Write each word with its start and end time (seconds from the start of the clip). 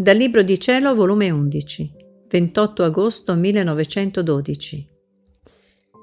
Dal 0.00 0.16
Libro 0.16 0.40
di 0.40 0.58
Cielo, 0.58 0.94
volume 0.94 1.28
11, 1.28 1.92
28 2.26 2.84
agosto 2.84 3.34
1912. 3.34 4.88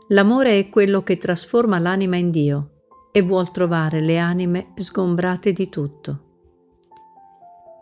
L'amore 0.09 0.59
è 0.59 0.69
quello 0.69 1.01
che 1.01 1.17
trasforma 1.17 1.79
l'anima 1.79 2.15
in 2.15 2.29
Dio 2.29 2.83
e 3.11 3.21
vuol 3.21 3.49
trovare 3.49 3.99
le 3.99 4.19
anime 4.19 4.73
sgombrate 4.75 5.51
di 5.51 5.67
tutto. 5.69 6.25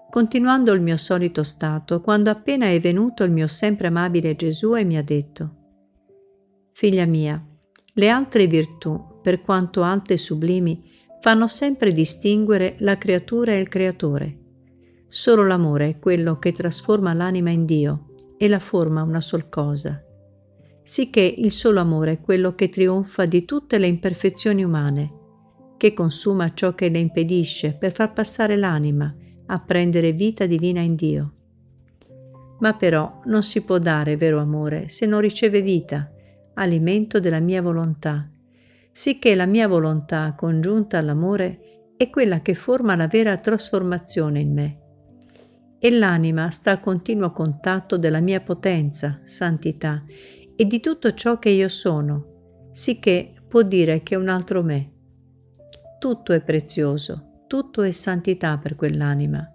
Continuando 0.09 0.71
il 0.71 0.79
mio 0.79 0.95
solito 0.95 1.43
stato, 1.43 1.99
quando 1.99 2.29
appena 2.29 2.67
è 2.67 2.79
venuto 2.79 3.25
il 3.25 3.31
mio 3.31 3.47
sempre 3.47 3.87
amabile 3.87 4.37
Gesù 4.37 4.73
e 4.73 4.85
mi 4.85 4.95
ha 4.95 5.03
detto, 5.03 5.55
Figlia 6.71 7.05
mia, 7.05 7.45
le 7.95 8.09
altre 8.09 8.47
virtù, 8.47 9.19
per 9.21 9.41
quanto 9.41 9.81
alte 9.83 10.13
e 10.13 10.17
sublimi, 10.17 10.81
fanno 11.19 11.47
sempre 11.47 11.91
distinguere 11.91 12.77
la 12.79 12.97
creatura 12.97 13.51
e 13.51 13.59
il 13.59 13.67
creatore 13.67 14.43
Solo 15.17 15.45
l'amore 15.45 15.87
è 15.87 15.97
quello 15.97 16.39
che 16.39 16.51
trasforma 16.51 17.13
l'anima 17.13 17.49
in 17.49 17.63
Dio 17.63 18.07
e 18.37 18.49
la 18.49 18.59
forma 18.59 19.01
una 19.01 19.21
sol 19.21 19.47
cosa. 19.47 20.03
Sicché 20.83 21.21
il 21.21 21.51
solo 21.51 21.79
amore 21.79 22.11
è 22.11 22.19
quello 22.19 22.53
che 22.53 22.67
trionfa 22.67 23.23
di 23.23 23.45
tutte 23.45 23.77
le 23.77 23.87
imperfezioni 23.87 24.61
umane, 24.61 25.13
che 25.77 25.93
consuma 25.93 26.53
ciò 26.53 26.75
che 26.75 26.89
le 26.89 26.99
impedisce 26.99 27.77
per 27.79 27.93
far 27.93 28.11
passare 28.11 28.57
l'anima 28.57 29.15
a 29.45 29.59
prendere 29.61 30.11
vita 30.11 30.45
divina 30.47 30.81
in 30.81 30.95
Dio. 30.95 31.33
Ma 32.59 32.73
però 32.73 33.21
non 33.23 33.41
si 33.41 33.63
può 33.63 33.77
dare 33.77 34.17
vero 34.17 34.41
amore 34.41 34.89
se 34.89 35.05
non 35.05 35.21
riceve 35.21 35.61
vita, 35.61 36.11
alimento 36.55 37.21
della 37.21 37.39
mia 37.39 37.61
volontà, 37.61 38.29
sicché 38.91 39.33
la 39.33 39.45
mia 39.45 39.69
volontà 39.69 40.33
congiunta 40.35 40.97
all'amore 40.97 41.93
è 41.95 42.09
quella 42.09 42.41
che 42.41 42.53
forma 42.53 42.97
la 42.97 43.07
vera 43.07 43.37
trasformazione 43.37 44.41
in 44.41 44.51
me 44.53 44.79
e 45.79 45.91
l'anima 45.91 46.49
sta 46.51 46.71
a 46.71 46.79
continuo 46.79 47.31
contatto 47.31 47.97
della 47.97 48.19
mia 48.19 48.41
potenza, 48.41 49.21
santità 49.23 50.03
e 50.55 50.65
di 50.65 50.79
tutto 50.79 51.13
ciò 51.13 51.37
che 51.37 51.49
io 51.49 51.67
sono, 51.67 52.69
sicché 52.71 53.33
può 53.47 53.61
dire 53.61 54.01
che 54.03 54.15
un 54.15 54.27
altro 54.27 54.63
me. 54.63 54.91
Tutto 55.99 56.33
è 56.33 56.41
prezioso, 56.41 57.43
tutto 57.47 57.81
è 57.81 57.91
santità 57.91 58.57
per 58.57 58.75
quell'anima. 58.75 59.49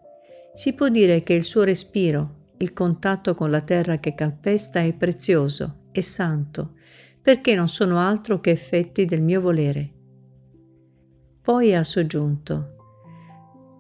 Si 0.55 0.75
può 0.75 0.89
dire 0.89 1.23
che 1.23 1.35
il 1.35 1.45
suo 1.45 1.65
respiro, 1.65 2.53
il 2.59 2.73
contatto 2.73 3.35
con 3.35 3.51
la 3.51 3.63
terra 3.63 3.99
che 3.99 4.15
calpesta 4.15 4.81
è 4.81 4.93
prezioso, 4.93 5.87
è 5.93 6.01
santo, 6.01 6.75
perché 7.23 7.55
non 7.55 7.69
sono 7.69 7.99
altro 7.99 8.41
che 8.41 8.51
effetti 8.51 9.05
del 9.05 9.23
mio 9.23 9.41
volere. 9.41 9.93
Poi 11.43 11.75
ha 11.75 11.83
soggiunto, 11.83 12.80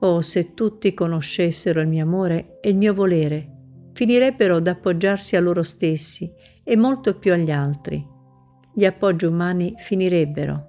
Oh, 0.02 0.22
se 0.22 0.54
tutti 0.54 0.94
conoscessero 0.94 1.80
il 1.82 1.88
mio 1.88 2.04
amore 2.04 2.58
e 2.62 2.70
il 2.70 2.76
mio 2.76 2.94
volere, 2.94 3.48
finirebbero 3.92 4.56
ad 4.56 4.66
appoggiarsi 4.66 5.36
a 5.36 5.40
loro 5.40 5.62
stessi 5.62 6.32
e 6.64 6.74
molto 6.74 7.18
più 7.18 7.34
agli 7.34 7.50
altri. 7.50 8.02
Gli 8.74 8.86
appoggi 8.86 9.26
umani 9.26 9.74
finirebbero. 9.76 10.68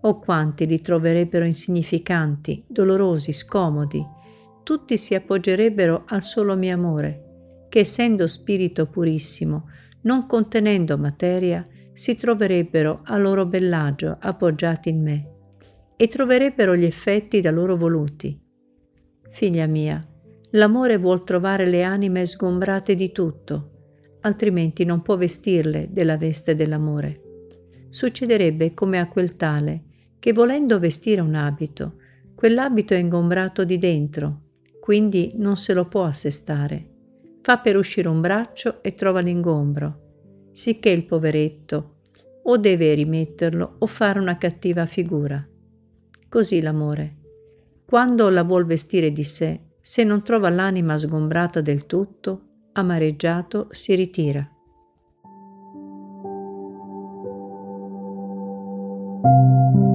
Oh, 0.00 0.18
quanti 0.18 0.66
li 0.66 0.80
troverebbero 0.80 1.44
insignificanti, 1.44 2.64
dolorosi, 2.66 3.32
scomodi. 3.32 4.04
Tutti 4.64 4.98
si 4.98 5.14
appoggerebbero 5.14 6.04
al 6.06 6.22
solo 6.24 6.56
mio 6.56 6.74
amore, 6.74 7.66
che 7.68 7.80
essendo 7.80 8.26
spirito 8.26 8.86
purissimo, 8.86 9.68
non 10.02 10.26
contenendo 10.26 10.98
materia, 10.98 11.64
si 11.92 12.16
troverebbero 12.16 13.02
a 13.04 13.16
loro 13.16 13.46
bellagio 13.46 14.16
appoggiati 14.18 14.88
in 14.88 15.02
me 15.02 15.34
e 16.00 16.08
troverebbero 16.08 16.74
gli 16.74 16.86
effetti 16.86 17.42
da 17.42 17.50
loro 17.50 17.76
voluti. 17.76 18.40
Figlia 19.28 19.66
mia, 19.66 20.02
l'amore 20.52 20.96
vuol 20.96 21.24
trovare 21.24 21.66
le 21.66 21.82
anime 21.82 22.24
sgombrate 22.24 22.94
di 22.94 23.12
tutto, 23.12 23.72
altrimenti 24.22 24.86
non 24.86 25.02
può 25.02 25.18
vestirle 25.18 25.88
della 25.90 26.16
veste 26.16 26.54
dell'amore. 26.54 27.20
Succederebbe 27.90 28.72
come 28.72 28.98
a 28.98 29.08
quel 29.08 29.36
tale, 29.36 29.82
che 30.18 30.32
volendo 30.32 30.78
vestire 30.78 31.20
un 31.20 31.34
abito, 31.34 31.96
quell'abito 32.34 32.94
è 32.94 32.96
ingombrato 32.96 33.64
di 33.64 33.76
dentro, 33.76 34.44
quindi 34.80 35.32
non 35.34 35.58
se 35.58 35.74
lo 35.74 35.84
può 35.84 36.04
assestare. 36.04 36.88
Fa 37.42 37.58
per 37.58 37.76
uscire 37.76 38.08
un 38.08 38.22
braccio 38.22 38.82
e 38.82 38.94
trova 38.94 39.20
l'ingombro, 39.20 40.48
sicché 40.52 40.88
il 40.88 41.04
poveretto 41.04 41.96
o 42.44 42.56
deve 42.56 42.94
rimetterlo 42.94 43.76
o 43.80 43.86
fare 43.86 44.18
una 44.18 44.38
cattiva 44.38 44.86
figura. 44.86 45.46
Così 46.30 46.60
l'amore. 46.60 47.16
Quando 47.84 48.30
la 48.30 48.44
vuol 48.44 48.64
vestire 48.64 49.10
di 49.10 49.24
sé, 49.24 49.60
se 49.80 50.04
non 50.04 50.22
trova 50.22 50.48
l'anima 50.48 50.96
sgombrata 50.96 51.60
del 51.60 51.86
tutto, 51.86 52.68
amareggiato 52.72 53.66
si 53.72 53.96
ritira. 53.96 54.48
thank 59.22 59.89